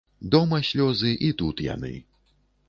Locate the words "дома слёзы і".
0.35-1.29